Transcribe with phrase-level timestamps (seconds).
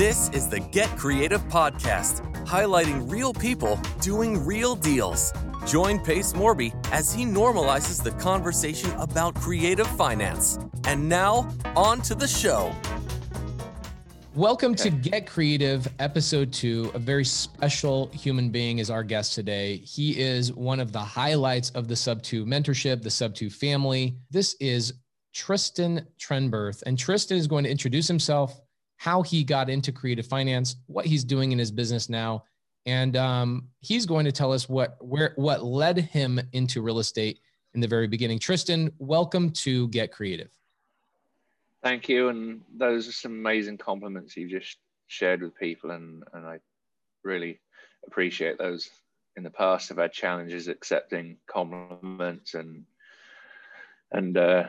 [0.00, 5.30] This is the Get Creative Podcast, highlighting real people doing real deals.
[5.66, 10.58] Join Pace Morby as he normalizes the conversation about creative finance.
[10.84, 12.74] And now, on to the show.
[14.34, 14.84] Welcome okay.
[14.84, 16.90] to Get Creative, episode two.
[16.94, 19.76] A very special human being is our guest today.
[19.84, 24.16] He is one of the highlights of the Subto mentorship, the Subto family.
[24.30, 24.94] This is
[25.34, 26.82] Trystan Trenberth.
[26.86, 28.62] And Trystan is going to introduce himself,
[29.00, 32.44] how he got into creative finance, what he's doing in his business now,
[32.84, 37.40] and um, he's going to tell us what where what led him into real estate
[37.72, 38.38] in the very beginning.
[38.38, 40.50] Trystan, welcome to Get Creative.
[41.82, 44.76] Thank you, and those are some amazing compliments you just
[45.06, 46.58] shared with people, and and I
[47.24, 47.58] really
[48.06, 48.90] appreciate those.
[49.34, 52.84] In the past, I've had challenges accepting compliments and
[54.12, 54.64] and uh,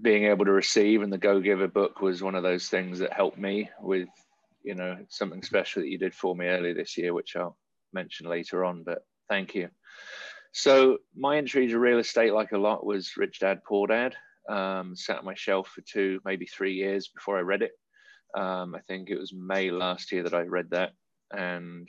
[0.00, 3.12] being able to receive and the Go Giver book was one of those things that
[3.12, 4.08] helped me with,
[4.62, 7.56] you know, something special that you did for me earlier this year, which I'll
[7.92, 8.82] mention later on.
[8.82, 9.68] But thank you.
[10.52, 14.16] So my entry to real estate, like a lot, was Rich Dad Poor Dad.
[14.48, 17.72] Um, sat on my shelf for two, maybe three years before I read it.
[18.38, 20.92] Um, I think it was May last year that I read that,
[21.32, 21.88] and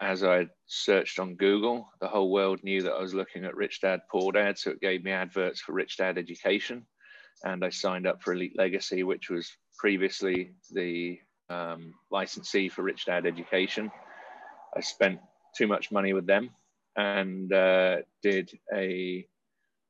[0.00, 3.82] as I searched on Google, the whole world knew that I was looking at Rich
[3.82, 6.86] Dad Poor Dad, so it gave me adverts for Rich Dad Education,
[7.44, 11.18] and I signed up for Elite Legacy, which was previously the
[11.50, 13.90] um, licensee for Rich Dad Education.
[14.74, 15.20] I spent
[15.54, 16.50] too much money with them
[16.96, 19.26] and uh, did a,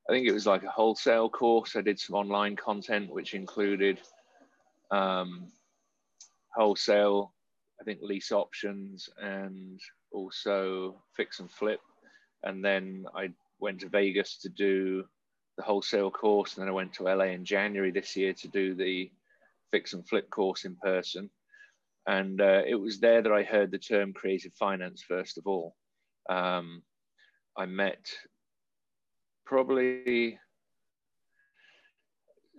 [0.09, 1.77] I think it was like a wholesale course.
[1.77, 4.01] I did some online content, which included
[4.91, 5.49] um,
[6.55, 7.33] wholesale,
[7.81, 9.81] I think lease options and
[10.13, 11.81] also fix and flip.
[12.43, 13.31] And then I
[13.61, 15.05] went to Vegas to do
[15.57, 16.57] the wholesale course.
[16.57, 19.11] And then I went to LA in January this year to do the
[19.71, 21.31] fix and flip course in person.
[22.07, 25.77] And uh, it was there that I heard the term creative finance, first of all.
[26.29, 26.83] Um,
[27.57, 28.11] I met
[29.45, 30.39] probably,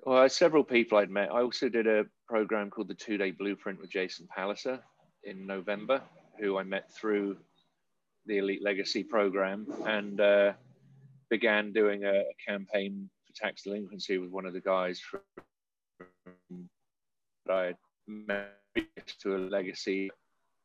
[0.04, 1.32] well, several people I'd met.
[1.32, 4.80] I also did a program called the Two Day Blueprint with Jason Palliser
[5.24, 6.02] in November,
[6.40, 7.38] who I met through
[8.26, 10.54] the Elite Legacy program and uh,
[11.30, 15.22] began doing a, a, campaign for tax delinquency with one of the guys from
[17.50, 17.78] I had
[18.08, 18.54] met
[19.22, 20.10] to a legacy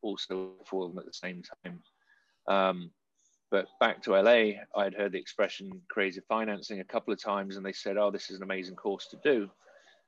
[0.02, 1.82] also for them at the same time.
[2.48, 2.90] Um,
[3.50, 7.64] but back to LA, I'd heard the expression creative financing a couple of times, and
[7.64, 9.48] they said, "Oh, this is an amazing course to do,"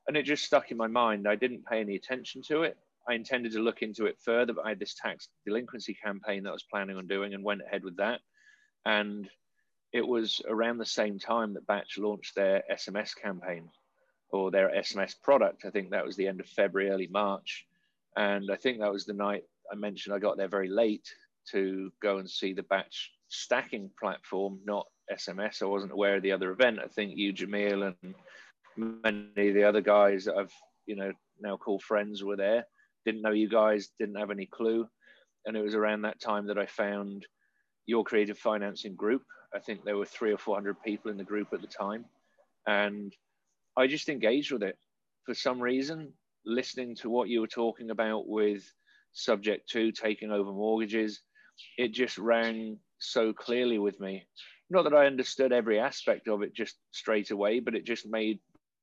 [0.06, 1.28] and it just stuck in my mind.
[1.28, 2.76] I didn't pay any attention to it,
[3.08, 6.50] I intended to look into it further, but I had this tax delinquency campaign that
[6.50, 8.20] I was planning on doing and went ahead with that.
[8.84, 9.28] And
[9.92, 13.70] it was around the same time that Batch launched their SMS campaign
[14.30, 15.64] or their SMS product.
[15.64, 17.66] I think that was the end of February, early March.
[18.16, 21.08] And I think that was the night I mentioned I got there very late
[21.52, 25.62] to go and see the Batch stacking platform, not SMS.
[25.62, 26.78] I wasn't aware of the other event.
[26.84, 28.14] I think you, Jamil, and
[29.02, 30.52] many of the other guys that I've,
[30.84, 32.66] you know, now called friends were there
[33.08, 34.86] didn't know you guys, didn't have any clue.
[35.46, 37.26] And it was around that time that I found
[37.86, 39.22] your creative financing group.
[39.54, 42.04] I think there were three or 400 people in the group at the time.
[42.66, 43.16] And
[43.78, 44.76] I just engaged with it
[45.24, 46.12] for some reason,
[46.44, 48.70] listening to what you were talking about with
[49.12, 51.22] subject to taking over mortgages.
[51.78, 54.26] It just rang so clearly with me.
[54.68, 58.38] Not that I understood every aspect of it just straight away, but it just made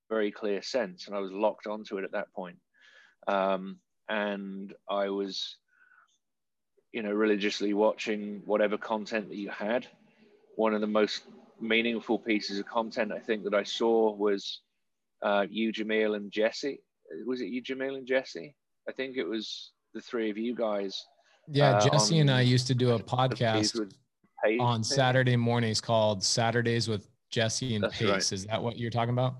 [0.09, 1.05] very clear sense.
[1.05, 2.57] And I was locked onto it at that point.
[3.27, 3.77] Um,
[4.09, 5.57] and I was,
[6.91, 9.87] you know, religiously watching whatever content that you had.
[10.55, 11.23] One of the most
[11.59, 14.61] meaningful pieces of content I think that I saw was
[15.23, 16.79] uh, you, Jamil, and Jesse.
[17.25, 18.55] Was it you, Jamil, and Jesse?
[18.87, 21.03] I think it was the three of you guys.
[21.47, 23.91] Yeah, uh, Jesse and I used to do a podcast
[24.59, 28.09] on Saturday mornings called Saturdays with Jesse and That's Pace.
[28.09, 28.31] Right.
[28.31, 29.35] Is that what you're talking about?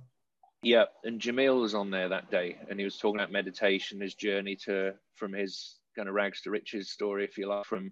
[0.65, 4.15] Yeah, and Jamil was on there that day, and he was talking about meditation, his
[4.15, 7.65] journey to from his kind of rags to riches story, if you like.
[7.65, 7.91] From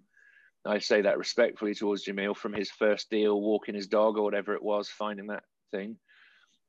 [0.66, 4.56] I say that respectfully towards Jamil, from his first deal, walking his dog or whatever
[4.56, 5.98] it was, finding that thing.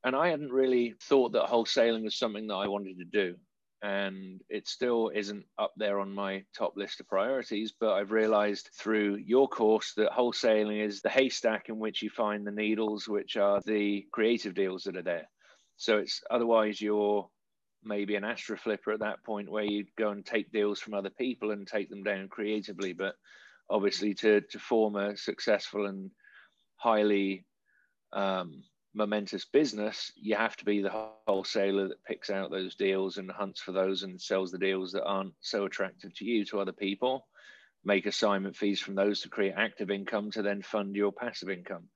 [0.05, 3.37] And I hadn't really thought that wholesaling was something that I wanted to do,
[3.83, 7.73] and it still isn't up there on my top list of priorities.
[7.81, 12.47] But I've realized through your course that wholesaling is the haystack in which you find
[12.47, 15.29] the needles, which are the creative deals that are there
[15.77, 17.29] so it's otherwise you're
[17.85, 21.51] maybe an AstroFlipper at that point where you go and take deals from other people
[21.51, 22.93] and take them down creatively.
[22.93, 23.15] But
[23.69, 26.11] obviously, to to form a successful and
[26.77, 27.45] highly
[28.13, 28.63] um,
[28.95, 33.61] momentous business, you have to be the wholesaler that picks out those deals and hunts
[33.61, 37.27] for those and sells the deals that aren't so attractive to you to other people.
[37.85, 41.89] Make assignment fees from those to create active income to then fund your passive income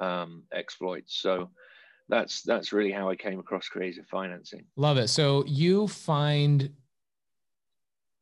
[0.00, 1.20] um, exploits.
[1.20, 1.50] So
[2.08, 4.64] that's that's really how I came across creative financing.
[4.76, 5.08] Love it.
[5.08, 6.70] So you find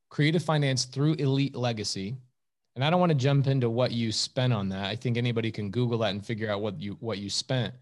[0.09, 2.17] creative finance through Elite Legacy.
[2.75, 4.85] And I don't want to jump into what you spent on that.
[4.85, 7.73] I think anybody can Google that and figure out what you what you spent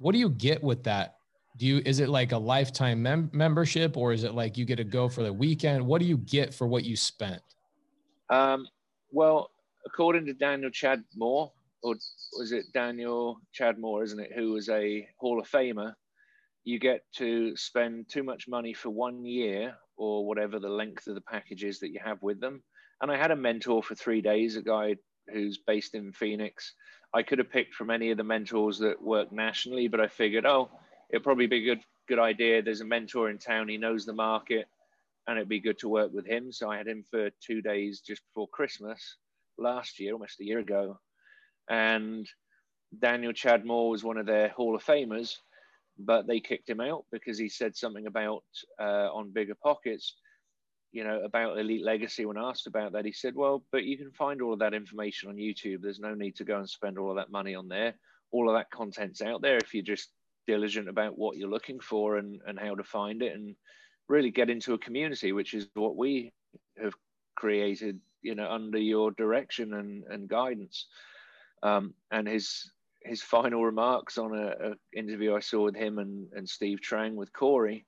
[0.00, 1.16] what do you get with that?
[1.56, 4.76] Do you is it like a lifetime mem- membership or is it like you get
[4.76, 5.86] to go for the weekend?
[5.86, 7.42] What do you get for what you spent?
[8.30, 8.66] Um,
[9.12, 9.50] well,
[9.86, 11.94] according to Daniel Chad Moore, or
[12.36, 15.94] was it Daniel Chad Moore, isn't it, who was a Hall of Famer,
[16.64, 21.14] you get to spend too much money for one year or whatever the length of
[21.14, 22.62] the package is that you have with them.
[23.00, 24.96] And I had a mentor for three days, a guy
[25.32, 26.74] who's based in Phoenix,
[27.12, 30.46] I could have picked from any of the mentors that work nationally, but I figured,
[30.46, 30.70] oh,
[31.10, 32.62] it'd probably be a good good idea.
[32.62, 34.66] There's a mentor in town, he knows the market,
[35.26, 36.50] and it'd be good to work with him.
[36.52, 39.16] So I had him for two days just before Christmas
[39.58, 40.98] last year, almost a year ago.
[41.70, 42.28] And
[42.98, 45.36] Daniel Chad Moore was one of their Hall of Famers,
[45.98, 48.44] but they kicked him out because he said something about
[48.78, 50.12] uh, on BiggerPockets
[50.92, 54.10] you know, about Elite Legacy, when asked about that, he said, Well, but you can
[54.10, 55.82] find all of that information on YouTube.
[55.82, 57.94] There's no need to go and spend all of that money on there.
[58.32, 60.10] All of that content's out there if you're just
[60.46, 63.54] diligent about what you're looking for and, and how to find it and
[64.08, 66.32] really get into a community, which is what we
[66.80, 66.94] have
[67.36, 70.86] created, you know, under your direction and, and guidance.
[71.62, 72.70] Um, and his
[73.02, 77.14] his final remarks on a, a, interview I saw with him and, and Steve Trang
[77.14, 77.86] with Corey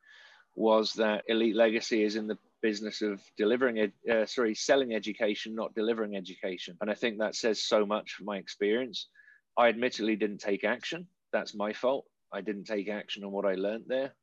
[0.54, 5.54] was that Elite Legacy is in the business of delivering it, uh, sorry, selling education,
[5.54, 6.76] not delivering education.
[6.80, 9.08] And I think that says so much from my experience.
[9.56, 11.06] I admittedly didn't take action.
[11.32, 12.06] That's my fault.
[12.32, 14.14] I didn't take action on what I learned there.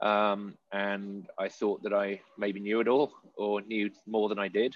[0.00, 4.48] Um, and I thought that I maybe knew it all or knew more than I
[4.48, 4.74] did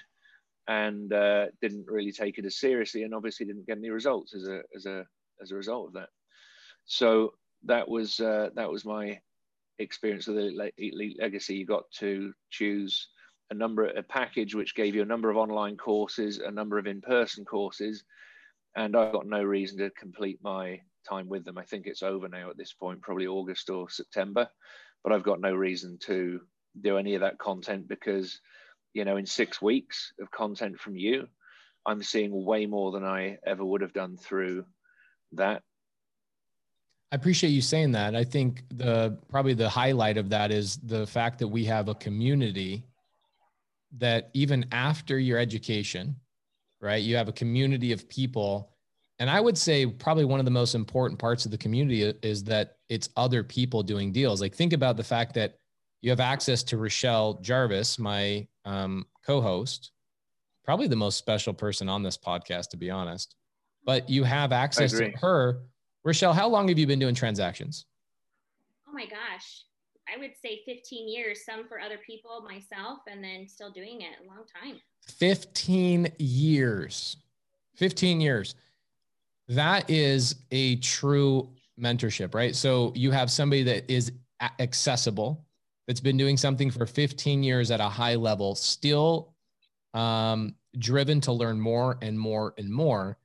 [0.67, 4.47] and uh, didn't really take it as seriously and obviously didn't get any results as
[4.47, 5.05] a, as a,
[5.41, 6.09] as a result of that.
[6.85, 7.33] So
[7.65, 9.19] that was, uh, that was my
[9.79, 10.37] experience with
[10.77, 13.09] Elite Legacy, you got to choose
[13.49, 16.87] a number a package which gave you a number of online courses, a number of
[16.87, 18.03] in-person courses,
[18.75, 21.57] and I've got no reason to complete my time with them.
[21.57, 24.49] I think it's over now at this point, probably August or September,
[25.03, 26.41] but I've got no reason to
[26.81, 28.39] do any of that content because,
[28.97, 31.27] you know, in six weeks of content from you,
[31.85, 34.65] I'm seeing way more than I ever would have done through
[35.33, 35.61] that.
[37.11, 38.15] I appreciate you saying that.
[38.15, 41.95] I think the probably the highlight of that is the fact that we have a
[41.95, 42.83] community
[43.99, 46.15] that even after your education,
[46.81, 48.71] right, you have a community of people.
[49.19, 52.43] And I would say probably one of the most important parts of the community is
[52.45, 54.41] that it's other people doing deals.
[54.41, 55.59] Like think about the fact that
[56.01, 59.91] you have access to Rashell Jarvis, my um, co-host,
[60.63, 63.35] probably the most special person on this podcast, to be honest.
[63.85, 65.61] But you have access to her
[66.07, 67.85] Rashell, how long have you been doing transactions?
[68.87, 69.65] Oh my gosh.
[70.07, 74.13] I would say 15 years, some for other people, myself, and then still doing it
[74.23, 74.79] a long time.
[75.05, 77.17] 15 years.
[77.75, 78.55] 15 years.
[79.49, 82.55] That is a true mentorship, right?
[82.55, 84.13] So you have somebody that is
[84.61, 85.45] accessible,
[85.87, 89.33] that's been doing something for 15 years at a high level, still
[89.93, 93.17] um, driven to learn more and more and more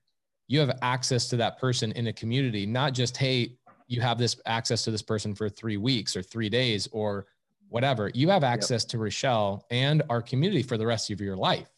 [0.53, 4.37] you have access to that person in a community, not just, hey, you have this
[4.45, 7.27] access to this person for three weeks or three days or
[7.71, 8.11] whatever.
[8.13, 8.91] You have access yep.
[8.91, 11.71] to Rashell and our community for the rest of your life,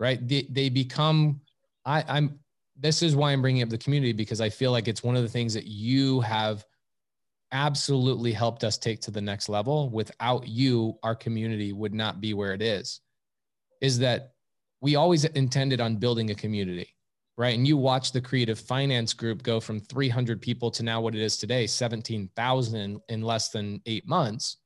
[0.00, 0.26] right?
[0.26, 1.40] They, they become,
[1.84, 2.40] I, I'm,
[2.76, 5.22] this is why I'm bringing up the community because I feel like it's one of
[5.22, 6.64] the things that you have
[7.52, 9.90] absolutely helped us take to the next level.
[9.90, 13.00] Without you, our community would not be where it is.
[13.80, 14.32] Is that
[14.80, 16.92] we always intended on building a community
[17.36, 17.56] right?
[17.56, 21.20] And you watch the creative finance group go from 300 people to now what it
[21.20, 24.58] is today, 17,000 in less than eight months.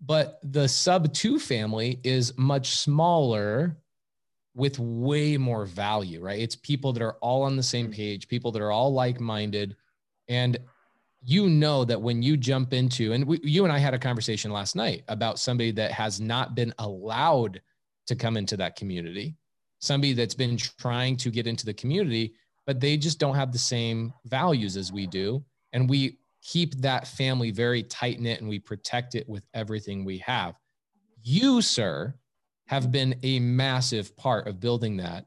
[0.00, 3.78] But the Subto family is much smaller
[4.54, 6.38] with way more value, right?
[6.38, 7.94] It's people that are all on the same mm.
[7.94, 9.76] page, people that are all like minded.
[10.28, 10.58] And
[11.22, 14.50] you know that when you jump into, and we, you and I had a conversation
[14.50, 17.60] last night about somebody that has not been allowed
[18.06, 19.36] to come into that community
[19.80, 22.34] somebody that's been trying to get into the community,
[22.66, 25.44] but they just don't have the same values as we do.
[25.72, 30.18] And we keep that family very tight knit and we protect it with everything we
[30.18, 30.54] have.
[31.22, 32.14] You, sir,
[32.66, 35.26] have been a massive part of building that.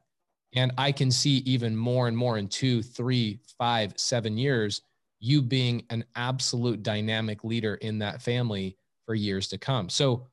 [0.54, 4.82] And I can see even more and more in two, three, five, seven years,
[5.22, 8.76] you being an absolute dynamic leader in that family
[9.06, 9.88] for years to come.
[9.88, 10.26] So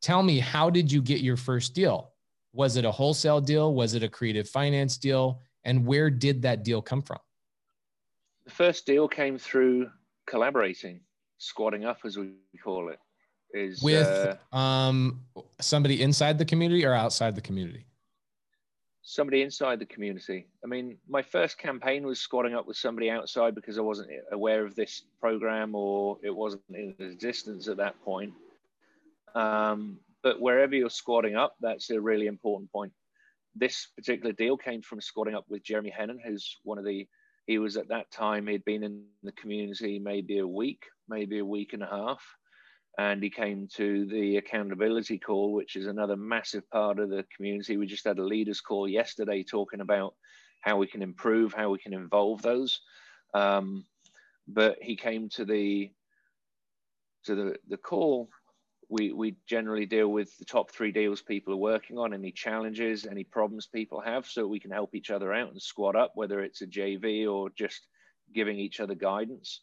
[0.00, 2.12] tell me, how did you get your first deal?
[2.54, 3.74] Was it a wholesale deal?
[3.74, 5.42] Was it a creative finance deal?
[5.64, 7.18] And where did that deal come from?
[8.46, 9.90] The first deal came through
[10.26, 11.00] collaborating,
[11.38, 12.30] squadding up, as we
[12.64, 12.98] call it.
[13.52, 15.20] Is with uh, um,
[15.60, 17.84] somebody inside the community or outside the community?
[19.10, 20.46] Somebody inside the community.
[20.62, 24.66] I mean, my first campaign was squadding up with somebody outside because I wasn't aware
[24.66, 28.34] of this program or it wasn't in existence at that point.
[29.34, 32.92] Um, but wherever you're squadding up, that's a really important point.
[33.56, 37.08] This particular deal came from squadding up with Jeremy Hennon, who's one of the,
[37.46, 41.46] he was at that time, he'd been in the community maybe a week, maybe a
[41.46, 42.20] week and a half
[42.98, 47.76] and he came to the accountability call, which is another massive part of the community.
[47.76, 50.14] We just had a leaders call yesterday talking about
[50.62, 52.80] how we can improve, how we can involve those.
[53.34, 53.84] Um,
[54.48, 55.92] but he came to the
[57.24, 58.28] to the, the call.
[58.88, 63.06] We, we generally deal with the top three deals people are working on, any challenges,
[63.06, 66.40] any problems people have, so we can help each other out and squad up, whether
[66.40, 67.86] it's a JV or just
[68.34, 69.60] giving each other guidance.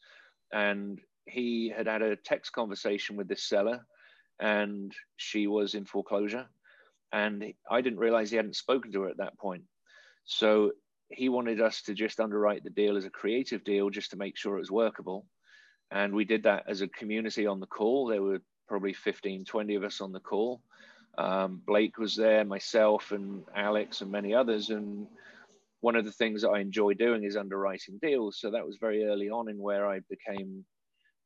[0.54, 3.86] And he had had a text conversation with this seller
[4.40, 6.46] and she was in foreclosure.
[7.12, 9.64] And I didn't realize he hadn't spoken to her at that point.
[10.26, 10.72] So
[11.10, 14.38] he wanted us to just underwrite the deal as a creative deal just to make
[14.38, 15.26] sure it was workable.
[15.92, 18.08] And we did that as a community on the call.
[18.08, 20.62] There were probably 15, 20 of us on the call.
[21.18, 24.72] Um, Blake was there, myself, and Alex, and many others.
[24.72, 25.08] And
[25.82, 28.40] one of the things that I enjoy doing is underwriting deals.
[28.40, 30.66] So that was very early on in where I became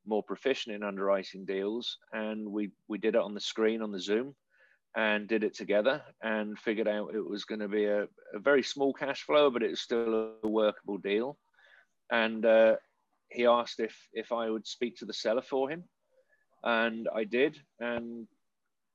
[0.06, 4.00] more proficient in underwriting deals, and we we did it on the screen on the
[4.00, 4.36] Zoom,
[4.96, 8.04] and did it together, and figured out it was going to be a,
[8.34, 11.38] a, very small cash flow, but it was still a workable deal.
[12.12, 12.76] And uh,
[13.30, 15.84] he asked if if I would speak to the seller for him,
[16.64, 18.28] and I did, and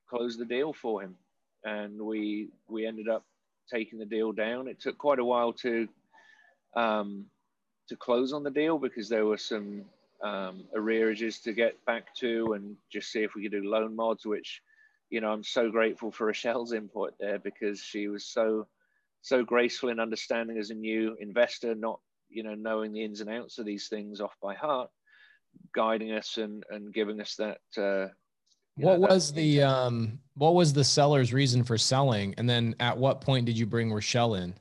[0.08, 1.16] closed the deal for him,
[1.64, 3.24] and we we ended up
[3.72, 4.68] taking the deal down.
[4.68, 5.88] It took quite a while to
[6.76, 7.26] um,
[7.88, 9.84] to close on the deal because there were some
[10.24, 14.24] um, arrearages to get back to and just see if we could do loan mods,
[14.24, 14.62] which,
[15.10, 18.66] you know, I'm so grateful for Rashell's input there because she was so,
[19.20, 22.00] so graceful in understanding as a new investor, not,
[22.30, 24.88] you know, knowing the ins and outs of these things off by heart,
[25.74, 27.58] guiding us and, and giving us that.
[27.76, 28.08] Uh,
[28.76, 32.74] what know, was that, the um, what was the seller's reason for selling, and then
[32.80, 34.54] at what point did you bring Rashell in?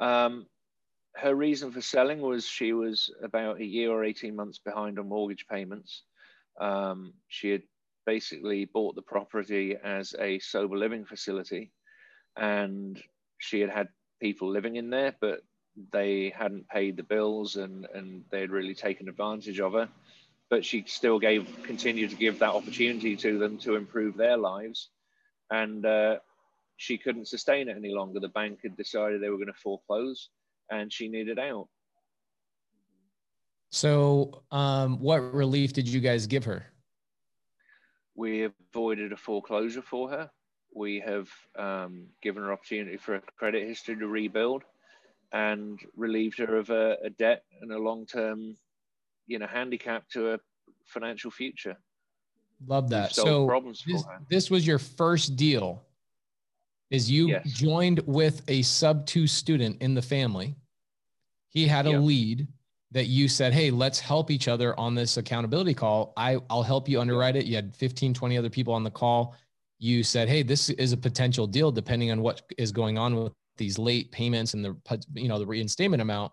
[0.00, 0.46] Um,
[1.18, 5.08] her reason for selling was she was about a year or 18 months behind on
[5.08, 6.02] mortgage payments.
[6.60, 7.62] Um, she had
[8.06, 11.72] basically bought the property as a sober living facility
[12.36, 13.02] and
[13.38, 13.88] she had had
[14.20, 15.40] people living in there, but
[15.92, 19.88] they hadn't paid the bills and, and they had really taken advantage of her.
[20.50, 24.88] But she still gave, continued to give that opportunity to them to improve their lives.
[25.50, 26.18] And uh,
[26.76, 28.20] she couldn't sustain it any longer.
[28.20, 30.30] The bank had decided they were going to foreclose
[30.70, 31.68] and she needed out.
[33.70, 36.66] So, um, what relief did you guys give her?
[38.14, 40.30] We avoided a foreclosure for her.
[40.74, 44.62] We have um, given her opportunity for a credit history to rebuild,
[45.32, 48.56] and relieved her of a, a debt and a long-term,
[49.26, 50.38] you know, handicap to a
[50.86, 51.76] financial future.
[52.66, 53.14] Love that.
[53.14, 55.82] So problems this, this was your first deal
[56.90, 57.44] is you yes.
[57.46, 60.56] joined with a Subto student in the family.
[61.48, 62.00] He had a yep.
[62.00, 62.48] lead
[62.90, 66.12] that you said, Hey, let's help each other on this accountability call.
[66.16, 67.44] I, I'll help you underwrite it.
[67.44, 69.36] You had 15, 20 other people on the call.
[69.78, 73.32] You said, Hey, this is a potential deal depending on what is going on with
[73.58, 74.76] these late payments and the,
[75.14, 76.32] you know, the reinstatement amount.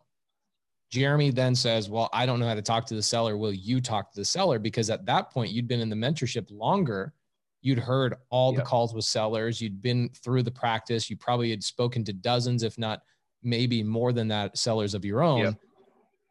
[0.91, 3.35] Jeremy then says, Well, I don't know how to talk to the seller.
[3.35, 4.59] Will you talk to the seller?
[4.59, 7.13] Because at that point, you'd been in the mentorship longer
[7.65, 8.61] you'd heard all yep.
[8.61, 9.59] the calls with sellers.
[9.59, 11.09] You'd been through the practice.
[11.09, 13.01] You probably had spoken to dozens if not
[13.41, 15.39] maybe more than that sellers of your own.
[15.39, 15.55] Yep.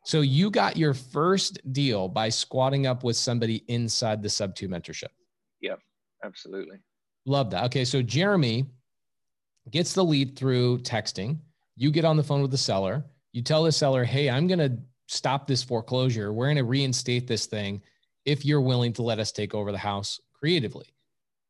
[0.05, 5.09] so you got your first deal by squadding up with somebody inside the Subto mentorship.
[5.61, 5.81] Yep.
[6.25, 6.79] Absolutely.
[7.27, 7.65] Love that.
[7.65, 8.67] Okay so jeremy
[9.71, 11.39] gets the lead through texting.
[11.77, 13.05] You get on the phone with the seller.
[13.33, 16.33] You tell the seller hey i'm going to stop this foreclosure.
[16.33, 17.83] We're going to reinstate this thing
[18.25, 20.94] if you're willing to let us take over the house creatively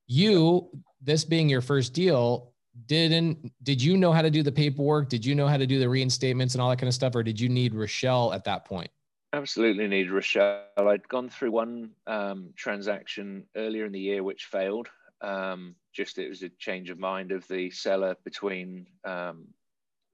[0.07, 0.71] you
[1.03, 2.53] this being your first deal
[2.87, 5.09] didn't did you know how to do the paperwork?
[5.09, 7.23] Did you know how to do the reinstatements and all that kind of stuff or
[7.23, 8.91] did you need rashell at that point?
[9.33, 10.65] Absolutely need rashell.
[10.77, 14.89] I'd gone through one um, transaction earlier in the year which failed.
[15.21, 19.47] Um, just it was a change of mind of the seller between um,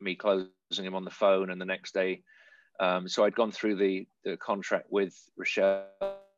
[0.00, 2.22] me closing him on the phone and the next day.
[2.78, 5.86] Um, so I'd gone through the the contract with Rashell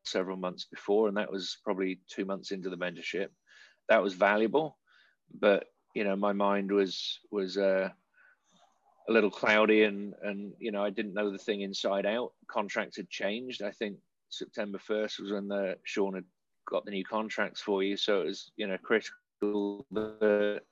[0.04, 3.28] several months before, and that was probably two months into the mentorship.
[3.92, 4.78] That was valuable,
[5.38, 7.90] but you know my mind was was uh,
[9.06, 12.32] a little cloudy, and and you know I didn't know the thing inside out.
[12.46, 13.62] Contracts had changed.
[13.62, 13.98] I think
[14.30, 16.24] September first was when the Sean had
[16.66, 20.62] got the new contracts for you, so it was you know critical that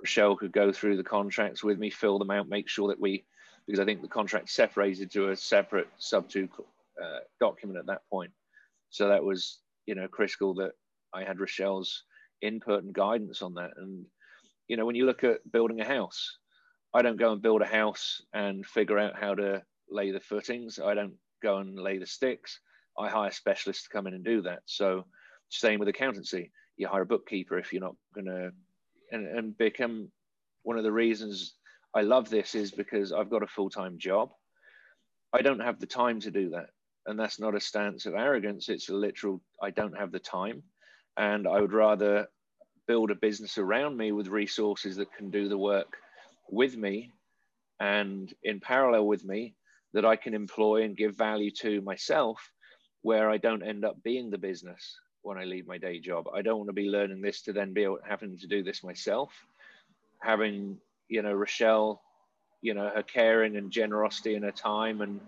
[0.00, 3.22] Rashell could go through the contracts with me, fill them out, make sure that we
[3.66, 6.48] because I think the contract separated to a separate sub two
[6.98, 8.32] uh, document at that point.
[8.88, 10.72] So that was, you know, critical that
[11.12, 12.04] I had Rashell's
[12.42, 13.70] input and guidance on that.
[13.76, 14.04] And,
[14.68, 16.38] you know, when you look at building a house,
[16.94, 20.78] I don't go and build a house and figure out how to lay the footings.
[20.78, 22.60] I don't go and lay the sticks.
[22.98, 24.60] I hire specialists to come in and do that.
[24.66, 25.06] So,
[25.48, 26.50] same with accountancy.
[26.76, 28.52] You hire a bookkeeper if you're not going to,
[29.10, 30.10] and, and become
[30.62, 31.54] one of the reasons
[31.94, 34.30] I love this is because I've got a full time job.
[35.32, 36.70] I don't have the time to do that.
[37.06, 38.68] And that's not a stance of arrogance.
[38.68, 40.62] It's a literal, I don't have the time.
[41.16, 42.28] And I would rather
[42.86, 45.96] build a business around me with resources that can do the work
[46.50, 47.12] with me
[47.80, 49.54] and in parallel with me
[49.94, 52.50] that I can employ and give value to myself
[53.02, 56.26] where I don't end up being the business when I leave my day job.
[56.34, 59.32] I don't want to be learning this to then be having to do this myself.
[60.22, 60.78] Having
[61.12, 62.00] you know, Rashell,
[62.62, 65.20] you know, her caring and generosity and her time and,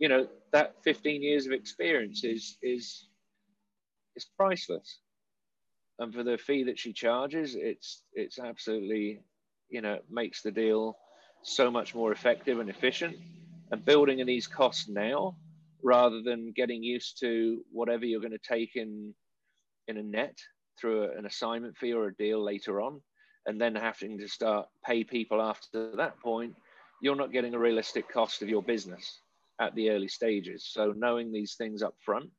[0.00, 3.06] you know, that 15 years of experience is, is,
[4.16, 4.98] is priceless.
[5.98, 9.20] And for the fee that she charges, it's, it's absolutely,
[9.68, 10.96] you know, makes the deal
[11.42, 13.16] so much more effective and efficient
[13.70, 15.36] and building in these costs now
[15.82, 19.14] rather than getting used to whatever you're going to take in
[19.86, 20.36] in a net
[20.80, 23.00] through a, an assignment fee or a deal later on
[23.46, 26.54] and then having to start pay people after that point,
[27.00, 29.20] you're not getting a realistic cost of your business
[29.60, 30.68] at the early stages.
[30.70, 32.30] So knowing these things up front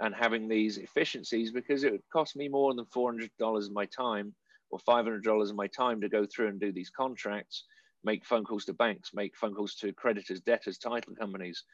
[0.00, 4.34] and having these efficiencies, because it would cost me more than $400 of my time
[4.70, 7.64] or $500 of my time to go through and do these contracts,
[8.02, 11.64] make phone calls to banks, make phone calls to creditors, debtors, title companies.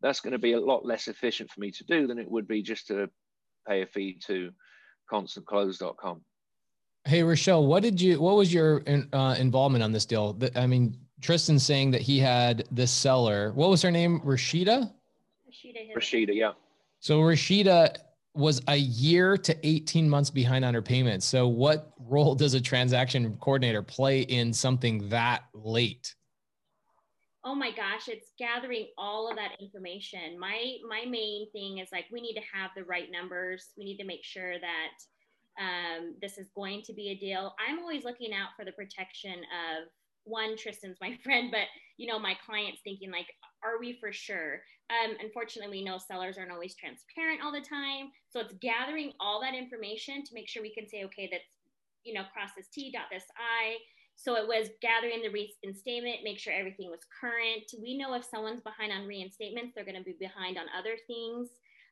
[0.00, 2.46] That's going to be a lot less efficient for me to do than it would
[2.46, 3.10] be just to
[3.66, 4.50] pay a fee to
[5.10, 6.20] constantclose.com.
[7.06, 8.18] Hey Rashell, what did you?
[8.18, 8.82] What was your
[9.12, 10.38] uh, involvement on this deal?
[10.56, 13.52] I mean, Trystan saying that he had this seller.
[13.52, 14.20] What was her name?
[14.20, 14.90] Rashida.
[15.46, 15.94] Rashida.
[15.94, 16.52] Rashida, yeah.
[17.04, 17.98] So Rashida
[18.32, 21.26] was a year to 18 months behind on her payments.
[21.26, 26.14] So what role does a transaction coordinator play in something that late?
[27.44, 30.40] Oh my gosh, it's gathering all of that information.
[30.40, 33.72] My my main thing is like we need to have the right numbers.
[33.76, 37.54] We need to make sure that um, this is going to be a deal.
[37.60, 39.90] I'm always looking out for the protection of
[40.24, 43.26] one, Trystan's my friend, but you know, my clients thinking like,
[43.64, 44.62] are we for sure?
[44.90, 48.12] Um, unfortunately, we know sellers aren't always transparent all the time.
[48.28, 51.56] So it's gathering all that information to make sure we can say, okay, that's,
[52.04, 53.76] you know, cross this T, dot this I.
[54.16, 57.64] So it was gathering the reinstatement, make sure everything was current.
[57.82, 61.48] We know if someone's behind on reinstatements, they're going to be behind on other things.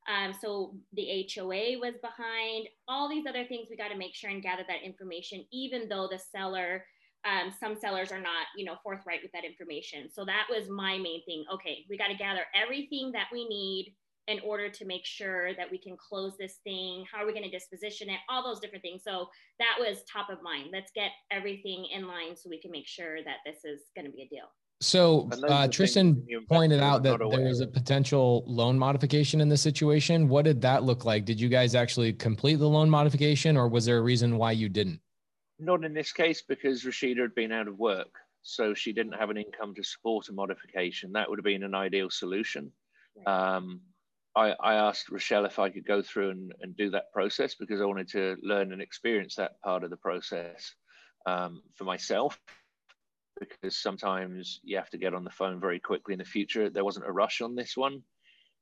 [0.08, 4.30] Um, so the HOA was behind, all these other things we got to make sure
[4.30, 6.84] and gather that information, even though the seller,
[7.24, 10.08] um, some sellers are not, you know, forthright with that information.
[10.12, 11.44] So that was my main thing.
[11.52, 13.94] Okay, we got to gather everything that we need
[14.28, 17.04] in order to make sure that we can close this thing.
[17.12, 18.18] How are we going to disposition it?
[18.28, 19.02] All those different things.
[19.04, 20.68] So that was top of mind.
[20.72, 24.12] Let's get everything in line so we can make sure that this is going to
[24.12, 24.46] be a deal.
[24.80, 30.28] So uh, Trystan pointed out that there was a potential loan modification in this situation.
[30.28, 31.24] What did that look like?
[31.24, 34.68] Did you guys actually complete the loan modification, or was there a reason why you
[34.68, 35.00] didn't?
[35.62, 39.30] Not in this case because Rashida had been out of work, so she didn't have
[39.30, 41.12] an income to support a modification.
[41.12, 42.72] That would have been an ideal solution.
[43.26, 43.80] Um,
[44.34, 47.80] I, I, asked Rashell if I could go through and, and, do that process because
[47.80, 50.74] I wanted to learn and experience that part of the process
[51.26, 52.40] um, for myself
[53.38, 56.70] because sometimes you have to get on the phone very quickly in the future.
[56.70, 58.02] There wasn't a rush on this one.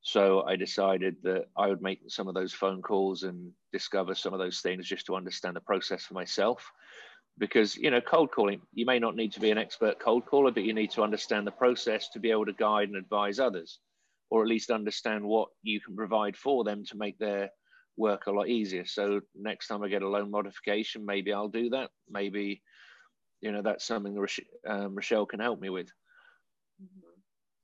[0.03, 4.33] So I decided that I would make some of those phone calls and discover some
[4.33, 6.71] of those things just to understand the process for myself.
[7.39, 10.51] Because, you know, cold calling, you may not need to be an expert cold caller,
[10.51, 13.79] but you need to understand the process to be able to guide and advise others,
[14.31, 17.51] or at least understand what you can provide for them to make their
[17.97, 18.85] work a lot easier.
[18.87, 21.91] So next time I get a loan modification, maybe I'll do that.
[22.09, 22.63] Maybe
[23.41, 25.89] you know that's something Rashell, um, can help me with.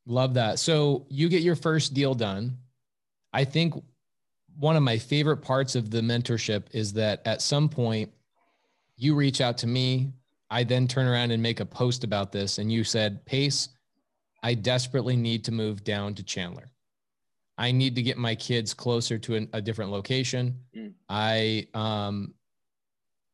[0.06, 0.58] Love that.
[0.58, 2.56] So you get your first deal done.
[3.32, 3.74] I think
[4.58, 8.10] one of my favorite parts of the mentorship is that at some point
[8.96, 10.12] you reach out to me.
[10.48, 13.68] I then turn around and make a post about this, and you said, Pace,
[14.44, 16.70] I desperately need to move down to Chandler.
[17.58, 20.60] I need to get my kids closer to an, a different location.
[20.76, 20.92] Mm.
[21.08, 22.34] I um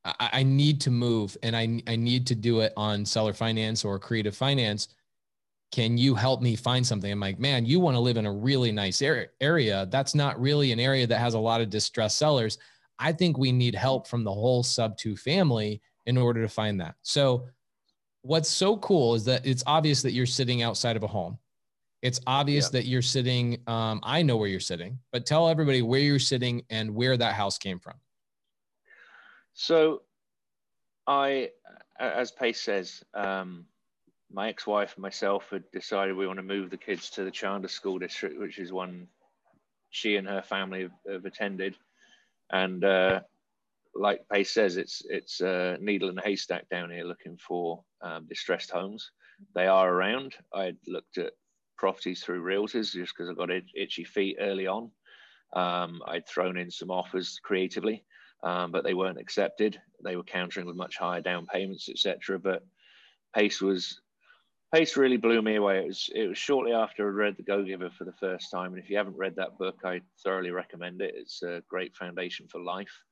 [0.04, 3.84] I, I need to move and I I need to do it on seller finance
[3.84, 4.88] or creative finance.
[5.72, 7.10] Can you help me find something?
[7.10, 9.86] I'm like, man, you want to live in a really nice area.
[9.90, 12.58] That's not really an area that has a lot of distressed sellers.
[12.98, 16.96] I think we need help from the whole Subto family in order to find that.
[17.02, 17.48] So,
[18.20, 21.38] what's so cool is that it's obvious that you're sitting outside of a home.
[22.02, 22.80] It's obvious yeah.
[22.80, 23.58] that you're sitting.
[23.66, 27.34] Um, I know where you're sitting, but tell everybody where you're sitting and where that
[27.34, 27.94] house came from.
[29.54, 30.02] So,
[31.06, 31.50] I,
[31.98, 33.66] as Pace says, um,
[34.32, 37.68] my ex-wife and myself had decided we want to move the kids to the Chandler
[37.68, 39.08] School District, which is one
[39.90, 41.76] she and her family have, have attended.
[42.50, 43.20] And uh,
[43.94, 48.26] like Pace says, it's it's a needle in a haystack down here looking for um,
[48.28, 49.10] distressed homes.
[49.54, 50.34] They are around.
[50.52, 51.32] I looked at
[51.76, 54.90] properties through realtors just because I got itchy feet early on.
[55.52, 58.04] Um, I'd thrown in some offers creatively,
[58.42, 59.80] um, but they weren't accepted.
[60.02, 62.38] They were countering with much higher down payments, etc.
[62.38, 62.64] But
[63.34, 64.00] Pace was
[64.72, 65.80] Pace really blew me away.
[65.80, 68.72] It was it was shortly after I read The Go Giver for the first time,
[68.72, 71.14] and if you haven't read that book, I thoroughly recommend it.
[71.14, 73.02] It's a great foundation for life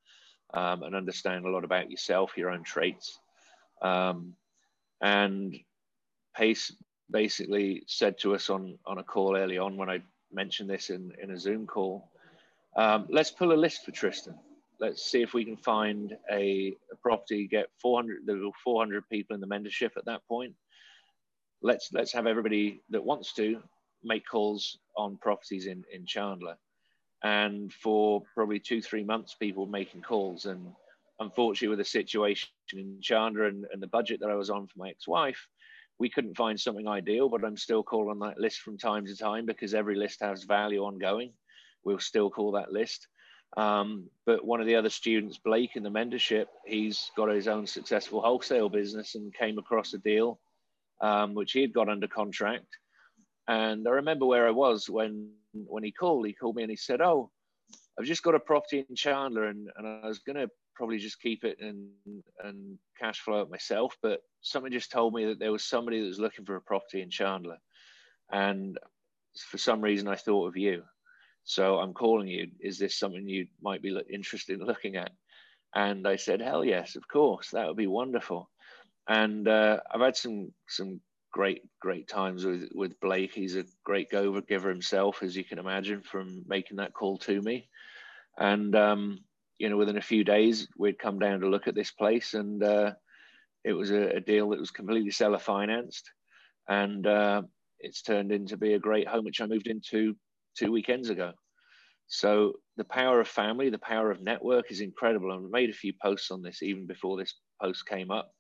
[0.54, 3.18] um, and understand a lot about yourself, your own traits.
[3.82, 4.32] Um,
[5.02, 5.54] and
[6.34, 6.74] Pace
[7.10, 10.00] basically said to us on on a call early on when I
[10.32, 12.10] mentioned this in in a Zoom call,
[12.74, 14.38] um, let's pull a list for Trystan.
[14.78, 19.34] Let's see if we can find a, a property, get 400, there were 400 people
[19.34, 20.54] in the mentorship at that point
[21.62, 23.62] let's let's have everybody that wants to
[24.02, 26.56] make calls on properties in in Chandler.
[27.22, 30.46] And for probably two three months, people were making calls.
[30.46, 30.72] And
[31.18, 34.78] unfortunately, with the situation in Chandler and, and the budget that I was on for
[34.78, 35.46] my ex-wife,
[35.98, 37.28] we couldn't find something ideal.
[37.28, 40.44] But I'm still calling on that list from time to time because every list has
[40.44, 41.32] value ongoing.
[41.84, 43.06] We'll still call that list.
[43.56, 47.66] Um, but one of the other students, Blake, in the mentorship, he's got his own
[47.66, 50.38] successful wholesale business and came across a deal
[51.00, 52.78] um, which he had got under contract.
[53.48, 56.26] And I remember where I was when when he called.
[56.26, 57.30] He called me and he said, "Oh,
[57.98, 61.20] I've just got a property in Chandler, and, and I was going to probably just
[61.20, 61.88] keep it and
[62.44, 66.06] and cash flow it myself, but someone just told me that there was somebody that
[66.06, 67.58] was looking for a property in Chandler,
[68.30, 68.78] and
[69.36, 70.82] for some reason I thought of you.
[71.44, 72.50] So I'm calling you.
[72.60, 75.10] Is this something you might be interested in looking at?"
[75.74, 77.50] And I said, "Hell yes, of course.
[77.50, 78.49] That would be wonderful."
[79.10, 81.00] And uh, I've had some some
[81.32, 83.32] great great times with with Blake.
[83.34, 87.42] He's a great go giver himself, as you can imagine, from making that call to
[87.42, 87.68] me.
[88.38, 89.18] And um,
[89.58, 92.62] you know, within a few days, we'd come down to look at this place, and
[92.62, 92.92] uh,
[93.64, 96.08] it was a, a, deal that was completely seller financed,
[96.68, 97.42] and uh,
[97.80, 100.14] it's turned into be a great home, which I moved into
[100.56, 101.32] two weekends ago.
[102.06, 105.32] So the power of family, the power of network is incredible.
[105.32, 108.30] I've made a few posts on this even before this post came up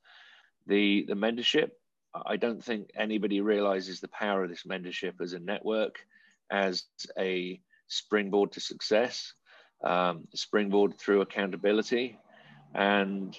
[0.66, 1.70] the the mentorship.
[2.26, 6.00] I don't think anybody realizes the power of this mentorship as a network
[6.50, 6.84] as
[7.16, 9.32] a springboard to success
[9.84, 12.18] um, springboard through accountability.
[12.74, 13.38] And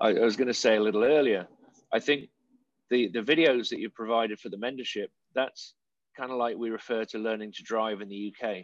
[0.00, 1.46] I, I was going to say a little earlier
[1.92, 2.28] i think
[2.90, 5.74] the the videos that you provided for the mentorship that's
[6.16, 8.56] kind of like we refer to learning to drive in the uk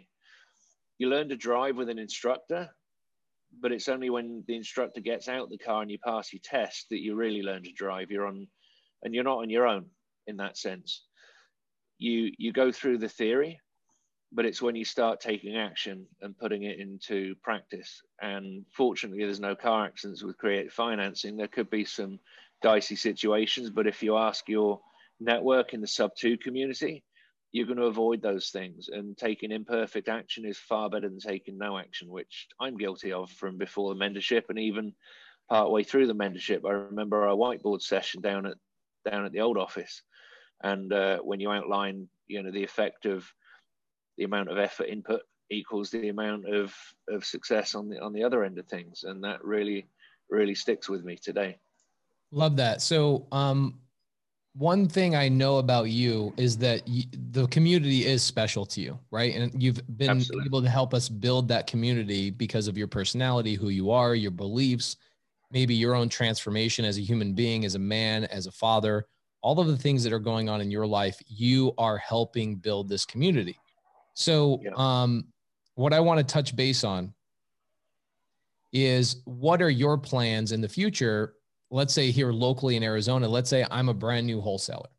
[0.99, 2.69] you learn to drive with an instructor
[3.59, 6.87] but it's only when the instructor gets out the car and you pass your test
[6.89, 8.11] that you really learn to drive.
[8.11, 8.47] You're on,
[9.03, 9.85] and you're not on your own
[10.27, 11.03] in that sense.
[11.97, 13.59] You you go through the theory,
[14.31, 18.01] but it's when you start taking action and putting it into practice.
[18.21, 21.37] And fortunately, there's no car accidents with creative financing.
[21.37, 22.19] There could be some
[22.61, 24.79] dicey situations, but if you ask your
[25.19, 27.03] network in the Subto community,
[27.51, 28.89] you're going to avoid those things.
[28.91, 33.29] And taking imperfect action is far better than taking no action, which I'm guilty of
[33.31, 34.93] from before the mentorship and even
[35.49, 36.65] partway through the mentorship.
[36.65, 38.57] I remember our whiteboard session down at
[39.09, 40.01] down at the old office,
[40.63, 43.27] and uh, when you outline, you know, the effect of
[44.17, 46.73] the amount of effort input equals the amount of
[47.09, 49.87] of success on the on the other end of things, and that really
[50.29, 51.57] really sticks with me today.
[52.31, 52.81] Love that.
[52.81, 53.80] So, um,
[54.53, 58.99] one thing I know about you is that you, the community is special to you,
[59.09, 59.33] right?
[59.33, 60.45] And you've been Absolutely.
[60.45, 64.31] able to help us build that community because of your personality, who you are, your
[64.31, 64.97] beliefs,
[65.51, 69.05] maybe your own transformation as a human being, as a man, as a father,
[69.41, 72.89] all of the things that are going on in your life, you are helping build
[72.89, 73.57] this community.
[74.13, 74.71] So, yeah.
[74.75, 75.25] um,
[75.75, 77.13] what I want to touch base on
[78.73, 81.35] is what are your plans in the future
[81.71, 84.89] let's say here locally in Arizona, let's say I'm a brand new wholesaler.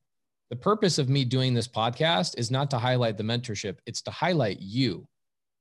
[0.50, 4.10] The purpose of me doing this podcast is not to highlight the mentorship, it's to
[4.10, 5.06] highlight you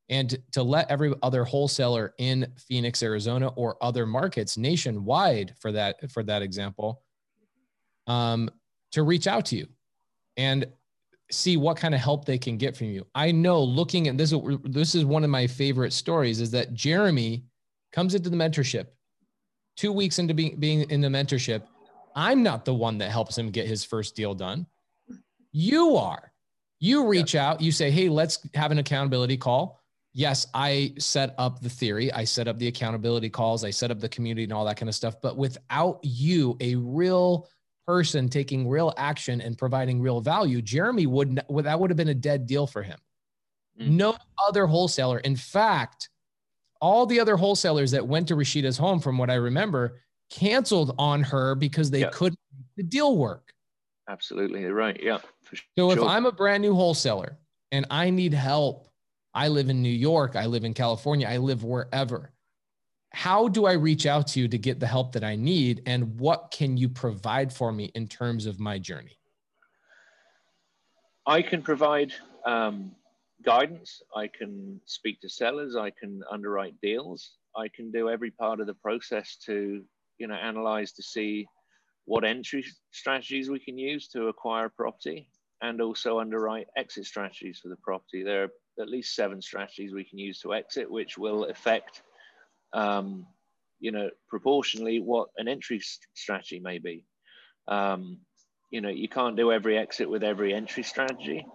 [0.09, 6.11] and to let every other wholesaler in Phoenix, Arizona, or other markets nationwide, for that
[6.11, 7.03] for that example,
[8.07, 8.49] um,
[8.91, 9.67] to reach out to you
[10.35, 10.65] and
[11.29, 13.07] see what kind of help they can get from you.
[13.15, 17.45] I know looking at this, this is one of my favorite stories is that Jeremy
[17.93, 18.87] comes into the mentorship
[19.81, 21.63] two weeks into being, being in the mentorship.
[22.15, 24.67] I'm not the one that helps him get his first deal done.
[25.51, 26.31] You are.
[26.79, 27.49] You reach yeah.
[27.49, 29.81] out, you say, Hey, let's have an accountability call
[30.13, 33.99] yes, I set up the theory, I set up the accountability calls, I set up
[33.99, 35.15] the community and all that kind of stuff.
[35.21, 37.47] But without you, a real
[37.87, 42.13] person taking real action and providing real value, Jeremy would that would have been a
[42.13, 42.99] dead deal for him.
[43.79, 43.91] Mm.
[43.91, 44.17] No
[44.47, 45.19] other wholesaler.
[45.19, 46.09] In fact,
[46.81, 51.23] all the other wholesalers that went to Rashida's home, from what I remember, canceled on
[51.23, 52.11] her because they yep.
[52.11, 53.53] couldn't make the deal work.
[54.09, 54.99] Absolutely, right.
[55.01, 55.19] Yeah.
[55.49, 55.57] so
[55.89, 55.91] sure.
[55.93, 57.37] if I'm a brand new wholesaler
[57.71, 58.91] and I need help
[59.33, 62.31] I live in New York, I live in California, I live wherever.
[63.13, 65.83] How do I reach out to you to get the help that I need?
[65.85, 69.17] And what can you provide for me in terms of my journey?
[71.27, 72.13] I can provide
[72.45, 72.91] um,
[73.43, 74.01] guidance.
[74.15, 75.75] I can speak to sellers.
[75.75, 77.37] I can underwrite deals.
[77.55, 79.83] I can do every part of the process to,
[80.17, 81.47] you know, analyze to see
[82.05, 85.27] what entry strategies we can use to acquire a property
[85.61, 88.23] and also underwrite exit strategies for the property.
[88.23, 88.49] There are
[88.81, 92.01] at least seven strategies we can use to exit, which will affect,
[92.73, 93.25] um,
[93.79, 95.81] you know, proportionally what an entry
[96.13, 97.05] strategy may be.
[97.67, 98.17] Um,
[98.71, 101.45] you know, you can't do every exit with every entry strategy,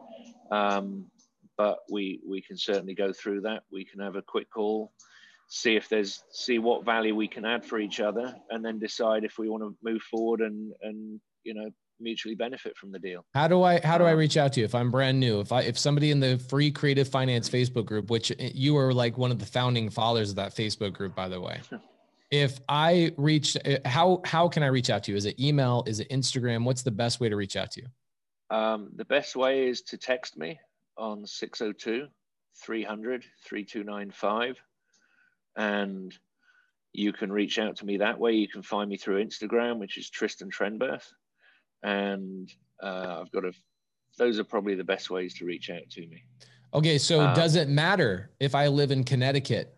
[0.53, 1.11] um,
[1.57, 3.63] but we we can certainly go through that.
[3.71, 4.93] We can have a quick call,
[5.49, 9.25] see if there's see what value we can add for each other, and then decide
[9.25, 13.25] if we want to move forward and and you know mutually benefit from the deal.
[13.35, 15.41] How do I how do I um, reach out to you if I'm brand new?
[15.41, 19.17] If I if somebody in the free creative finance Facebook group, which you are like
[19.17, 21.61] one of the founding fathers of that Facebook group, by the way.
[22.31, 25.17] if I reach how how can I reach out to you?
[25.17, 25.85] Is it email?
[25.87, 26.65] Is it Instagram?
[26.65, 28.57] What's the best way to reach out to you?
[28.57, 30.59] Um, the best way is to text me
[30.99, 32.07] on 602
[32.65, 34.57] 300 3295
[35.57, 36.17] and
[36.93, 38.33] you can reach out to me that way.
[38.33, 41.05] You can find me through Instagram, which is Trystan Trenberth
[41.83, 43.53] and uh, I've got a.
[44.19, 46.25] Those are probably the best ways to reach out to me.
[46.73, 49.75] Okay, so um, does it matter if I live in Connecticut?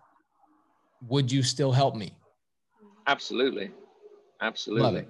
[1.09, 2.17] Would you still help me?
[3.07, 3.71] Absolutely,
[4.41, 5.07] absolutely.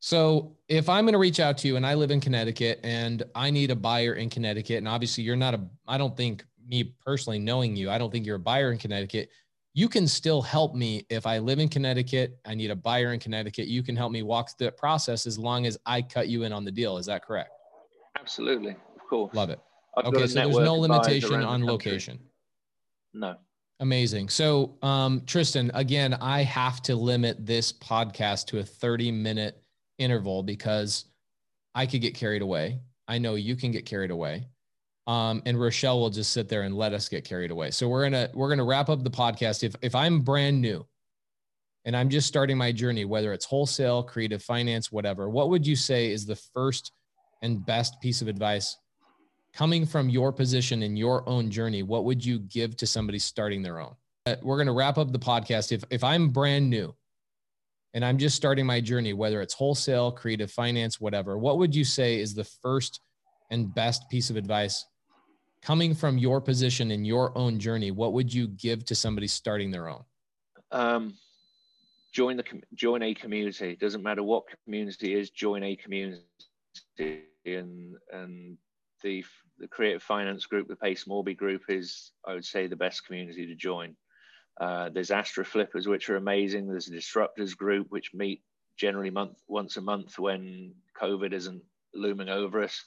[0.00, 3.22] So if I'm going to reach out to you and I live in Connecticut and
[3.34, 6.94] I need a buyer in Connecticut, and obviously you're not a, I don't think me
[7.04, 9.30] personally knowing you, I don't think you're a buyer in Connecticut
[9.76, 12.38] you can still help me if I live in Connecticut.
[12.46, 13.68] I need a buyer in Connecticut.
[13.68, 16.52] You can help me walk through the process as long as I cut you in
[16.54, 16.96] on the deal.
[16.96, 17.50] Is that correct?
[18.18, 18.70] Absolutely.
[18.70, 19.34] Of course.
[19.34, 19.60] Love it.
[19.98, 20.26] I've okay.
[20.28, 22.18] So there's no limitation on location.
[23.12, 23.36] No.
[23.80, 24.30] Amazing.
[24.30, 29.62] So, um, Trystan, again, I have to limit this podcast to a 30 minute
[29.98, 31.06] interval because
[31.74, 32.80] I could get carried away.
[33.08, 34.46] I know you can get carried away
[35.06, 37.70] um, and Rashell will just sit there and let us get carried away.
[37.70, 39.62] So we're gonna we're gonna wrap up the podcast.
[39.62, 40.84] If if I'm brand new
[41.84, 45.76] and I'm just starting my journey, whether it's wholesale, creative finance, whatever, what would you
[45.76, 46.92] say is the first
[47.42, 48.76] and best piece of advice
[49.52, 51.84] coming from your position in your own journey?
[51.84, 53.94] What would you give to somebody starting their own?
[54.26, 55.70] Uh, we're gonna wrap up the podcast.
[55.70, 56.92] If if I'm brand new
[57.96, 61.82] and I'm just starting my journey, whether it's wholesale, creative finance, whatever, what would you
[61.82, 63.00] say is the first
[63.50, 64.84] and best piece of advice
[65.62, 69.70] coming from your position in your own journey, what would you give to somebody starting
[69.70, 70.04] their own?
[70.72, 71.14] Um,
[72.12, 73.70] join the join a community.
[73.70, 75.30] It doesn't matter what community is.
[75.30, 76.20] Join a community,
[76.98, 78.58] and and
[79.02, 79.24] the
[79.58, 83.46] the creative finance group, the Pace Morby group, is I would say the best community
[83.46, 83.96] to join.
[84.60, 86.66] Uh, there's AstroFlippers, which are amazing.
[86.66, 88.42] There's a Disruptors group, which meet
[88.76, 91.62] generally month once a month when COVID isn't
[91.94, 92.84] looming over us.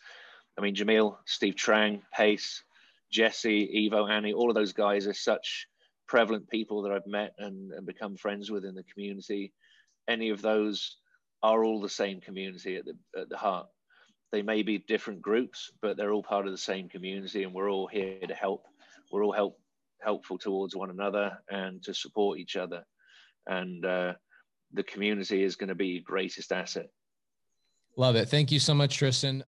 [0.58, 2.64] I mean, Jamil, Steve Trang, Pace,
[3.12, 5.68] Jesse, Evo, Annie, all of those guys are such
[6.08, 9.54] prevalent people that I've met and, and become friends with in the community.
[10.08, 10.98] Any of those
[11.44, 13.68] are all the same community at the, at the heart.
[14.32, 17.72] They may be different groups, but they're all part of the same community, and we're
[17.72, 18.66] all here to help.
[19.12, 19.60] We're all help
[20.02, 22.84] helpful towards one another and to support each other.
[23.48, 24.14] And uh,
[24.74, 26.88] the community is going to be greatest asset.
[27.98, 28.30] Love it.
[28.30, 29.44] Thank you so much, Trystan.